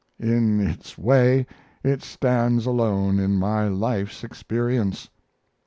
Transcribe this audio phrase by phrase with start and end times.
[0.17, 1.45] In its way
[1.83, 5.11] it stands alone in my life's experience.